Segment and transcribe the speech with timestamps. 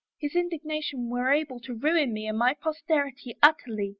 [0.17, 3.89] His indignation were able to ruin me and my posterity ut terly!